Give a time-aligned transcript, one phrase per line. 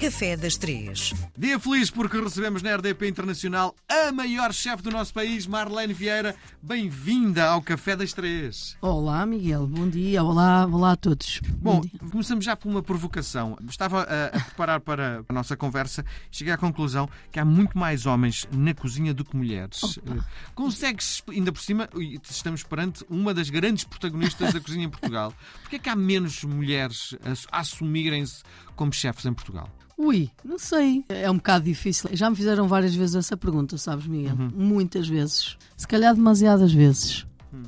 [0.00, 1.12] Café das Três.
[1.36, 6.34] Dia feliz porque recebemos na RDP Internacional a maior chefe do nosso país, Marlene Vieira.
[6.62, 8.78] Bem-vinda ao Café das Três.
[8.80, 9.66] Olá, Miguel.
[9.66, 10.24] Bom dia.
[10.24, 11.42] Olá, olá a todos.
[11.58, 13.58] Bom, começamos já por uma provocação.
[13.68, 17.76] Estava a, a preparar para a nossa conversa e cheguei à conclusão que há muito
[17.76, 19.82] mais homens na cozinha do que mulheres.
[19.98, 20.24] Opa.
[20.54, 21.90] Consegues, ainda por cima,
[22.30, 25.34] estamos perante uma das grandes protagonistas da cozinha em Portugal.
[25.60, 27.14] Porquê é que há menos mulheres
[27.52, 28.42] a assumirem-se
[28.74, 29.68] como chefes em Portugal?
[30.02, 31.04] Ui, não sei.
[31.10, 32.08] É um bocado difícil.
[32.14, 34.34] Já me fizeram várias vezes essa pergunta, sabes, Miguel?
[34.34, 34.50] Uhum.
[34.54, 35.56] Muitas vezes.
[35.76, 37.26] Se calhar demasiadas vezes.
[37.52, 37.64] Hum.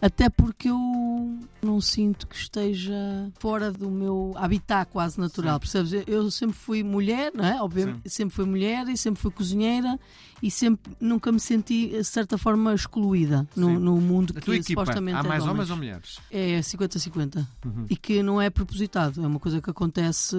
[0.00, 2.94] Até porque eu não sinto que esteja
[3.38, 5.60] fora do meu habitat quase natural, Sim.
[5.60, 6.04] percebes?
[6.06, 7.60] Eu- sempre fui mulher, não é?
[7.60, 9.98] Obviamente, sempre fui mulher e sempre fui cozinheira
[10.46, 15.16] e sempre nunca me senti, de certa forma, excluída no, no mundo Na que supostamente
[15.16, 15.70] há é mais homens homens.
[15.70, 16.18] ou mulheres?
[16.30, 17.46] É 50-50.
[17.64, 17.86] Uhum.
[17.88, 20.36] E que não é propositado, é uma coisa que acontece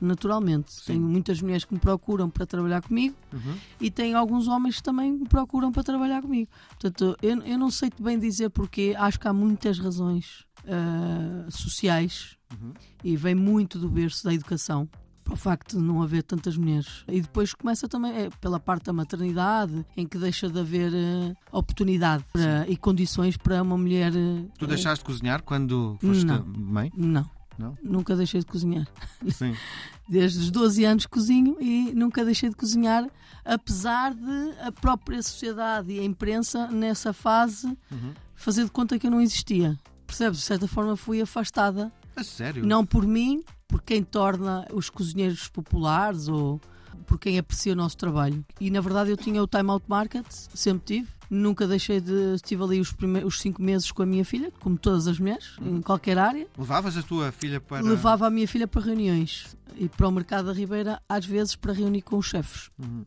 [0.00, 0.72] naturalmente.
[0.72, 0.82] Sim.
[0.86, 3.54] Tenho muitas mulheres que me procuram para trabalhar comigo Uhum.
[3.80, 6.50] e tenho alguns homens que também me procuram para trabalhar comigo.
[6.70, 12.36] Portanto, eu, eu não sei bem dizer porquê, acho que há muitas razões ah, sociais
[12.58, 12.72] Uhum.
[13.02, 14.88] e vem muito do berço da educação.
[15.26, 17.02] Para o facto de não haver tantas mulheres.
[17.08, 21.34] E depois começa também é, pela parte da maternidade, em que deixa de haver eh,
[21.50, 24.12] oportunidade para- e condições para uma mulher.
[24.14, 26.44] eh, Tu deixaste de cozinhar quando foste Não.
[26.46, 26.92] mãe?
[26.96, 27.28] Não.
[27.58, 27.76] Não?
[27.82, 28.86] Nunca deixei de cozinhar.
[29.32, 29.52] Sim.
[30.08, 33.04] Desde os 12 anos cozinho e nunca deixei de cozinhar,
[33.44, 38.12] apesar de a própria sociedade e a imprensa, nessa fase, Uhum.
[38.36, 39.76] fazer de conta que eu não existia.
[40.06, 40.38] Percebes?
[40.38, 41.90] De certa forma fui afastada.
[42.14, 42.64] A sério?
[42.64, 46.60] Não por mim, por quem torna os cozinheiros populares ou
[47.06, 48.44] por quem aprecia o nosso trabalho.
[48.60, 51.08] E na verdade eu tinha o Time Out Market, sempre tive.
[51.28, 52.34] Nunca deixei de.
[52.36, 55.56] Estive ali os, primeiros, os cinco meses com a minha filha, como todas as mulheres,
[55.60, 56.46] em qualquer área.
[56.56, 57.82] Levavas a tua filha para.
[57.84, 61.72] Levava a minha filha para reuniões e para o mercado da Ribeira, às vezes para
[61.72, 63.04] reunir com os chefes, Uhum.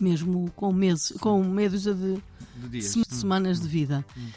[0.00, 2.14] mesmo com meses, com meia dúzia de,
[2.56, 2.86] De dias.
[2.86, 4.02] sema- semanas de vida.
[4.16, 4.28] Hum.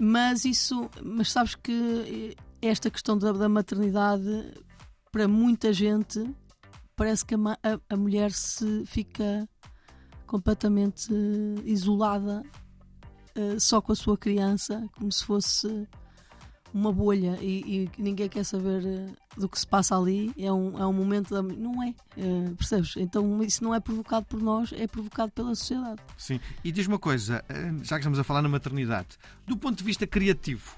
[0.00, 4.52] Mas isso, mas sabes que esta questão da, da maternidade,
[5.12, 6.34] para muita gente,
[6.96, 9.48] parece que a, a- a mulher se fica
[10.26, 11.12] completamente
[11.64, 12.42] isolada
[13.34, 15.88] eh, só com a sua criança, como se fosse
[16.74, 19.06] uma bolha e, e ninguém quer saber eh,
[19.38, 20.30] do que se passa ali.
[20.36, 21.42] É um, é um momento da.
[21.42, 22.94] Não é, eh, percebes?
[22.98, 26.02] Então isso não é provocado por nós, é provocado pela sociedade.
[26.18, 26.38] Sim.
[26.62, 27.42] E diz uma coisa,
[27.82, 29.16] já que estamos a falar na maternidade,
[29.46, 30.76] do ponto de vista criativo,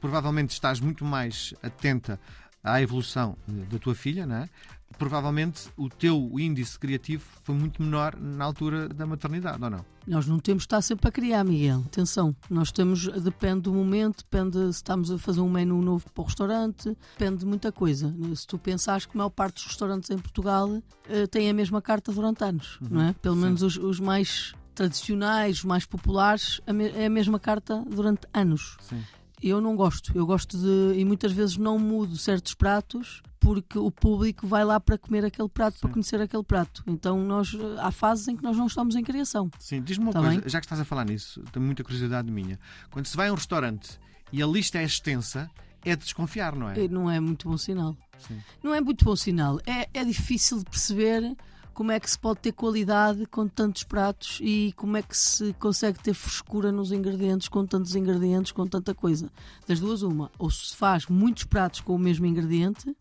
[0.00, 2.18] provavelmente estás muito mais atenta
[2.64, 4.48] à evolução da tua filha, não é?
[4.96, 9.84] Provavelmente o teu índice criativo foi muito menor na altura da maternidade, ou não?
[10.06, 11.82] Nós não temos de estar sempre a criar, Miguel.
[11.86, 16.22] Atenção, nós temos, depende do momento, depende se estamos a fazer um menu novo para
[16.22, 18.14] o restaurante, depende de muita coisa.
[18.34, 21.82] Se tu pensares que a maior parte dos restaurantes em Portugal eh, têm a mesma
[21.82, 23.12] carta durante anos, não é?
[23.14, 23.40] Pelo sim.
[23.42, 28.76] menos os, os mais tradicionais, os mais populares, é a mesma carta durante anos.
[28.80, 29.02] Sim.
[29.48, 30.12] Eu não gosto.
[30.16, 30.98] Eu gosto de.
[30.98, 35.48] E muitas vezes não mudo certos pratos porque o público vai lá para comer aquele
[35.50, 35.92] prato, para Sim.
[35.92, 36.82] conhecer aquele prato.
[36.86, 39.50] Então nós eh, há fases em que nós não estamos em criação.
[39.58, 40.48] Sim, diz-me uma Tá coisa, bem.
[40.48, 42.58] já que estás a falar nisso, tenho muita curiosidade minha.
[42.90, 43.98] Quando se vai a um restaurante
[44.32, 45.50] e a lista é extensa,
[45.84, 46.84] é de desconfiar, não é?
[46.84, 47.94] Eh, Não é muito bom sinal.
[48.26, 48.40] Sim.
[48.62, 49.60] Não é muito bom sinal.
[49.66, 51.36] É, é difícil de perceber
[51.74, 55.52] como é que se pode ter qualidade com tantos pratos e como é que se
[55.54, 59.28] consegue ter frescura nos ingredientes com tantos ingredientes, com tanta coisa.
[59.66, 60.30] Das duas, uma.
[60.38, 62.96] Ou se faz muitos pratos com o mesmo ingrediente,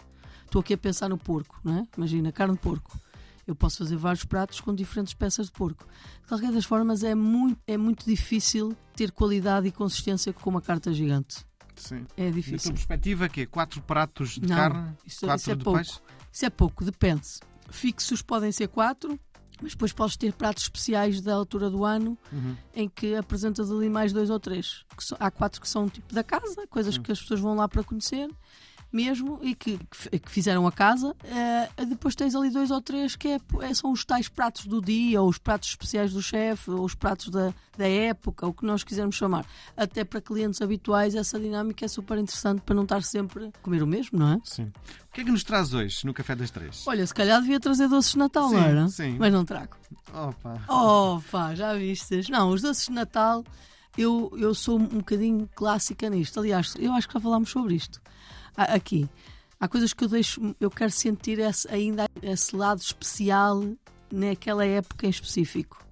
[0.45, 1.87] estou aqui a pensar no porco, não é?
[1.97, 2.97] Imagina, carne de porco.
[3.45, 5.85] Eu posso fazer vários pratos com diferentes peças de porco.
[6.21, 10.61] De qualquer das formas, é muito, é muito difícil ter qualidade e consistência com uma
[10.61, 11.45] carta gigante.
[11.75, 12.05] Sim.
[12.15, 12.59] É Na difícil.
[12.69, 13.45] tua perspectiva, quê?
[13.45, 15.79] Quatro pratos de Não, carne, isso- quatro isso é de pouco.
[15.79, 15.99] peixe?
[16.31, 17.21] Isso é pouco, depende.
[17.73, 19.19] Fixos podem ser quatro,
[19.61, 22.55] mas depois podes ter pratos especiais da altura do ano Uhum.
[22.75, 24.85] em que apresentas ali mais dois ou três.
[24.95, 27.67] Que são- há quatro que são tipo da casa, coisas que as pessoas vão lá
[27.67, 28.29] para conhecer
[28.93, 31.15] mesmo e que, que fizeram a casa.
[31.25, 34.79] Eh, depois tens ali dois ou três que é- é- são os tais pratos do
[34.81, 38.63] dia, ou os pratos especiais do chefe, ou os pratos da, da época, o que
[38.65, 39.45] nós quisermos chamar.
[39.75, 43.81] Até para clientes habituais, essa dinâmica é super interessante para não estar sempre a comer
[43.81, 44.39] o mesmo, não é?
[44.43, 44.71] Sim.
[45.09, 46.85] O que é que nos traz hoje no Café das Três?
[46.87, 48.87] Olha, se calhar devia trazer doces de Natal, Sim, não era?
[48.89, 49.15] sim.
[49.19, 49.75] Mas não trago.
[50.13, 50.61] Opa.
[51.31, 52.29] Pá, já vistes?
[52.29, 53.43] Não, os doces de Natal,
[53.97, 56.39] eu, eu sou um bocadinho clássica nisto.
[56.39, 58.01] Aliás, eu acho que já falámos sobre isto
[58.55, 59.09] aqui.
[59.59, 63.63] Há coisas que eu deixo, eu quero sentir esse, ainda esse lado especial
[64.11, 65.83] naquela época em específico.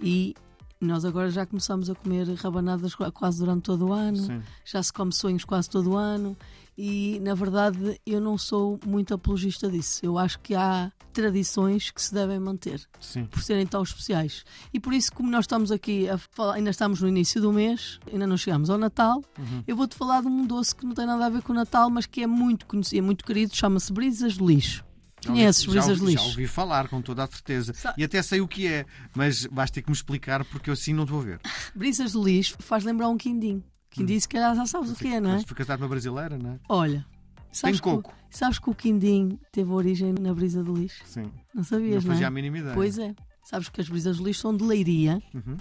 [0.00, 0.34] E
[0.80, 4.42] nós agora já começamos a comer rabanadas qua- quase durante todo o ano Sim.
[4.64, 6.36] já se come sonhos quase todo o ano
[6.76, 10.00] E na verdade eu não sou muito apologista disso.
[10.04, 13.26] Eu acho que há tradições que se devem manter Sim.
[13.26, 14.44] por serem tão especiais.
[14.72, 18.00] E por isso, como nós estamos aqui a falar, ainda estamos no início do mês,
[18.10, 19.62] ainda não chegamos ao Natal, Uhum.
[19.66, 21.90] eu vou-te falar de um doce que não tem nada a ver com o Natal,
[21.90, 24.82] mas que é muito conhecido, é muito querido, chama-se brisas de lixo.
[25.26, 26.24] Conheces brisas de lixo?
[26.24, 27.72] Já ouvi falar, com toda a certeza.
[27.74, 28.84] Sa- E até sei o que é,
[29.14, 31.40] mas vais ter que me explicar porque eu assim não estou a ver.
[31.76, 33.62] Brisas de lixo faz lembrar um quindim.
[33.92, 35.34] Quindim, se calhar já sabes o que é, não é?
[35.34, 36.58] Mas fui casado com uma brasileira, não é?
[36.68, 37.06] Olha,
[37.52, 38.14] sabes Tem que, coco.
[38.30, 41.02] sabes que o quindim teve origem na brisa de lixo?
[41.04, 41.22] Sim.
[41.22, 42.28] Não Não sabias, não, fazia é?
[42.28, 42.74] a mínima ideia.
[42.74, 43.14] Pois é.
[43.44, 45.56] Sabes que as brisas de lixo são de leiria Uhum.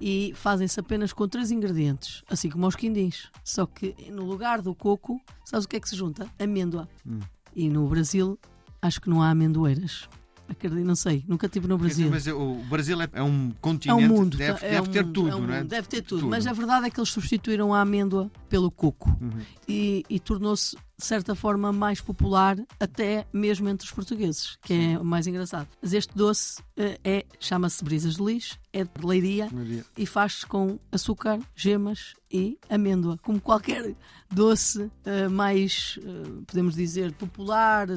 [0.00, 3.30] e fazem-se apenas com três ingredientes, assim como os quindins.
[3.44, 6.26] Só que no lugar do coco, sabes o que é que se junta?
[6.38, 6.88] Amêndoa.
[7.06, 7.20] Hum.
[7.56, 8.38] E no Brasil,
[8.82, 10.08] acho que não há amendoeiras.
[10.50, 12.10] Acredito, não sei, nunca estive no Brasil.
[12.10, 15.04] Mas o Brasil é, é um É continente, um mundo, deve, é deve um ter
[15.04, 15.64] mundo, tudo, é um não é?
[15.64, 16.30] Deve ter tudo, Tudo.
[16.30, 19.30] mas a verdade é que eles substituíram a amêndoa pelo coco Uhum.
[19.68, 24.98] e, e tornou-se, de certa forma, mais popular até mesmo entre os portugueses, que é
[24.98, 25.66] o mais engraçado.
[25.80, 29.84] Mas este doce eh, é, chama-se brisas de lixo, é de leiria Maria.
[29.98, 33.94] e faz-se com açúcar, gemas e amêndoa, como qualquer
[34.30, 37.88] doce eh, mais, eh, podemos dizer, popular,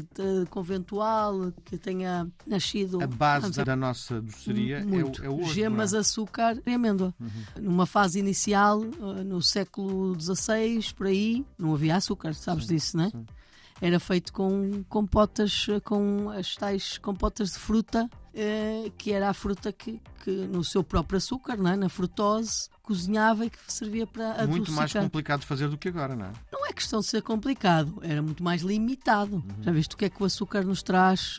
[0.49, 3.01] conventual, que tenha nascido.
[3.01, 5.99] A base vamos da, nossa doceria é é o ouro, Gemas, é?
[5.99, 7.13] açúcar e amêndoa.
[7.61, 8.81] Numa fase inicial,
[9.25, 13.09] no século XVI, por aí, não havia açúcar, sabes disso, não é?
[13.09, 13.25] sim.
[13.81, 19.71] Era feito com compotas, com as tais compotas de fruta, eh, que era a fruta
[19.71, 21.75] que, que no seu próprio açúcar, não é?
[21.75, 24.49] na frutose, cozinhava e que servia para adocicar.
[24.49, 26.31] Muito mais complicado de fazer do que agora, não é?
[26.51, 29.43] Não é questão de ser complicado, era muito mais limitado.
[29.61, 31.37] Já viste o que é que o açúcar nos traz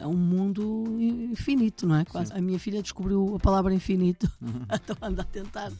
[0.00, 2.04] a um mundo infinito, não é?
[2.04, 2.32] Quase.
[2.32, 4.30] A minha filha descobriu a palavra infinito,
[4.72, 5.72] então anda a tentar.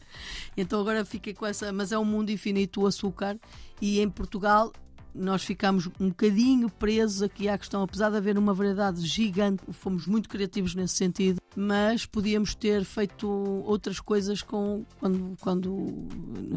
[0.57, 3.39] Então agora fiquei com essa, mas é um mundo infinito o açúcar
[3.81, 4.73] e em Portugal
[5.13, 10.07] nós ficámos um bocadinho presos aqui à questão, apesar de haver uma variedade gigante, fomos
[10.07, 13.27] muito criativos nesse sentido, mas podíamos ter feito
[13.65, 16.07] outras coisas com quando, quando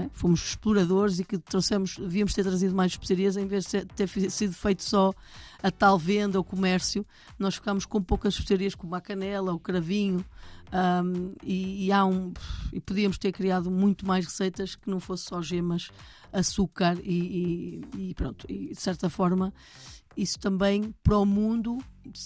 [0.02, 0.08] é?
[0.12, 4.54] fomos exploradores e que trouxemos, devíamos ter trazido mais especiarias em vez de ter sido
[4.54, 5.12] feito só
[5.62, 7.04] a tal venda, o comércio,
[7.38, 10.25] nós ficámos com poucas especiarias como a canela, o cravinho,
[10.72, 12.32] ahm, e, e há um,
[12.72, 15.90] e podíamos ter criado muito mais receitas que não fosse só gemas,
[16.32, 18.46] açúcar e, e- e pronto.
[18.49, 19.52] E de certa forma,
[20.16, 21.78] isso também para o mundo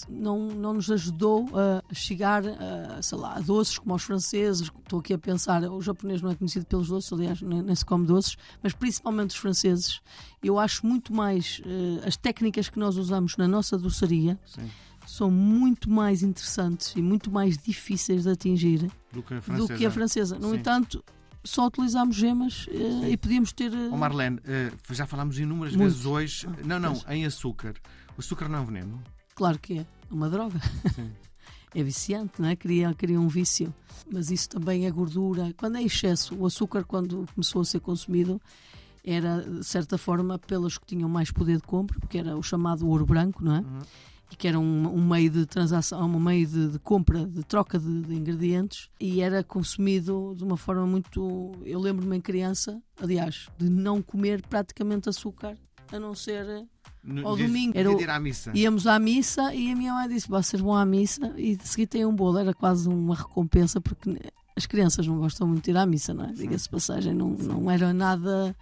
[0.08, 4.70] não, não nos ajudou a chegar a, sei lá, a doces como os franceses.
[4.82, 7.84] Estou aqui a pensar, o japonês não é conhecido pelos doces, aliás, nem, nem se
[7.84, 10.00] come doces, mas principalmente os franceses.
[10.42, 14.68] Eu acho muito mais eh, as técnicas que nós usamos na nossa doçaria Sim.
[15.06, 19.74] são muito mais interessantes e muito mais difíceis de atingir Do que a francesa.
[19.74, 20.38] que a francesa.
[20.38, 20.56] No Sim.
[20.56, 21.02] entanto,
[21.44, 23.72] só utilizámos gemas eh, e podíamos ter.
[23.72, 25.90] eh, Ó Marlene, eh, já falámos inúmeras Muito.
[25.90, 26.46] vezes hoje.
[26.64, 27.08] Não, não, pois.
[27.08, 27.74] em açúcar.
[28.16, 29.02] O açúcar não é um veneno.
[29.34, 30.60] Claro que é uma droga.
[30.94, 31.10] Sim.
[31.72, 32.56] É viciante, não é?
[32.56, 33.72] Cria, cria um vício.
[34.10, 35.54] Mas isso também é gordura.
[35.56, 38.42] Quando é excesso, o açúcar, quando começou a ser consumido,
[39.04, 42.88] era, de certa forma, pelos que tinham mais poder de compra, porque era o chamado
[42.88, 43.58] ouro branco, não é?
[43.60, 43.78] Uhum.
[44.30, 47.78] E que era um, um meio de transação, um meio de, de compra, de troca
[47.78, 51.52] de, de ingredientes, e era consumido de uma forma muito.
[51.64, 55.56] Eu lembro-me em criança, aliás, de não comer praticamente açúcar,
[55.92, 56.46] a não ser.
[57.02, 57.76] No- Ao domingo.
[57.76, 58.52] Era ir à missa.
[58.54, 61.90] Íamos à missa e a minha mãe disse: vocês vão à missa e de seguida
[61.90, 62.38] têm um bolo.
[62.38, 64.16] Era quase uma recompensa, porque
[64.54, 66.32] as crianças não gostam muito de ir à missa, não é?
[66.32, 68.54] Diga-se passagem, não, não era nada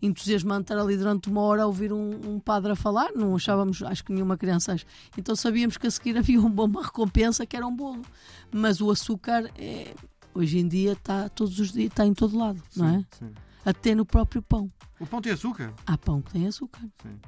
[0.00, 3.82] entusiasmante estar ali durante uma hora a ouvir um, um padre a falar, não achávamos,
[3.82, 4.86] acho que nenhuma criança acha.
[5.16, 8.02] Então sabíamos que a seguir havia um uma recompensa que era um bolo.
[8.50, 9.94] Mas o açúcar é,
[10.34, 12.98] hoje em dia está todos os dias, está em todo lado, não é?
[12.98, 13.32] Sim, sim.
[13.64, 14.70] Até no próprio pão.
[15.00, 15.72] O pão tem açúcar?
[15.86, 16.82] Há pão que tem açúcar.
[17.02, 17.18] Sim,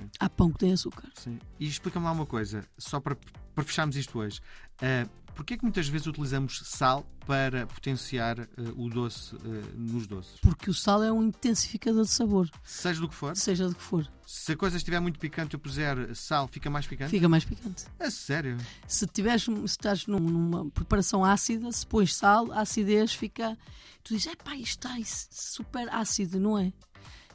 [0.00, 1.08] sim, Há pão que tem açúcar.
[1.16, 1.38] sim.
[1.58, 3.16] E explica-me lá uma coisa, só para,
[3.54, 4.40] para fecharmos isto hoje.
[4.82, 10.06] Uh, Porquê é que muitas vezes utilizamos sal para potenciar eh, o doce eh, nos
[10.06, 10.38] doces?
[10.40, 13.34] Porque o sal é um intensificador de sabor, Seja do que for.
[13.36, 14.06] seja do que for.
[14.26, 17.10] Se a coisa estiver muito picante e eu puser sal, fica mais picante?
[17.12, 17.84] Fica mais picante.
[17.98, 18.58] É sério?
[18.86, 23.56] Se, tiveres, se estás num- numa preparação ácida, se pões sal, a acidez fica.
[24.02, 24.96] Tu dizes, epá, isto está
[25.30, 26.70] super ácido, não é?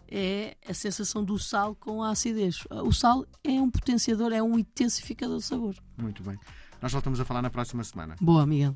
[0.10, 2.64] É a sensação do sal com a acidez.
[2.70, 5.76] O sal é um potenciador, é um intensificador de sabor.
[5.98, 6.38] Muito bem.
[6.82, 8.16] Nós voltamos a falar na próxima semana.
[8.22, 8.76] Boa, Miguel.